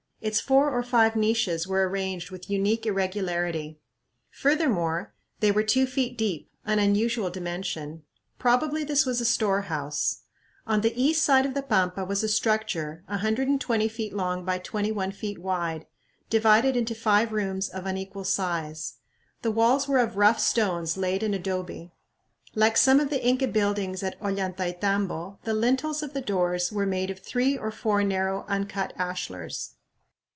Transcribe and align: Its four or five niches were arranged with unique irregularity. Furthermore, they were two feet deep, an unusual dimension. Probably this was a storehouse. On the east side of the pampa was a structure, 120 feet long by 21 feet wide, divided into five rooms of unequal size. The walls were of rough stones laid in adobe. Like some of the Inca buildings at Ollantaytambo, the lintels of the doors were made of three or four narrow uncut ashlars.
Its 0.23 0.39
four 0.39 0.69
or 0.69 0.83
five 0.83 1.15
niches 1.15 1.67
were 1.67 1.89
arranged 1.89 2.29
with 2.29 2.47
unique 2.47 2.85
irregularity. 2.85 3.79
Furthermore, 4.29 5.15
they 5.39 5.51
were 5.51 5.63
two 5.63 5.87
feet 5.87 6.15
deep, 6.15 6.47
an 6.63 6.77
unusual 6.77 7.31
dimension. 7.31 8.03
Probably 8.37 8.83
this 8.83 9.03
was 9.03 9.19
a 9.19 9.25
storehouse. 9.25 10.19
On 10.67 10.81
the 10.81 10.93
east 10.95 11.25
side 11.25 11.43
of 11.47 11.55
the 11.55 11.63
pampa 11.63 12.05
was 12.05 12.21
a 12.21 12.29
structure, 12.29 13.01
120 13.07 13.87
feet 13.87 14.13
long 14.13 14.45
by 14.45 14.59
21 14.59 15.11
feet 15.11 15.39
wide, 15.39 15.87
divided 16.29 16.77
into 16.77 16.93
five 16.93 17.31
rooms 17.31 17.67
of 17.67 17.87
unequal 17.87 18.23
size. 18.23 18.97
The 19.41 19.49
walls 19.49 19.87
were 19.87 19.97
of 19.97 20.17
rough 20.17 20.39
stones 20.39 20.97
laid 20.97 21.23
in 21.23 21.33
adobe. 21.33 21.93
Like 22.53 22.77
some 22.77 22.99
of 22.99 23.09
the 23.09 23.25
Inca 23.25 23.47
buildings 23.47 24.03
at 24.03 24.21
Ollantaytambo, 24.21 25.39
the 25.45 25.55
lintels 25.55 26.03
of 26.03 26.13
the 26.13 26.21
doors 26.21 26.71
were 26.71 26.85
made 26.85 27.09
of 27.09 27.17
three 27.17 27.57
or 27.57 27.71
four 27.71 28.03
narrow 28.03 28.45
uncut 28.47 28.93
ashlars. 28.99 29.71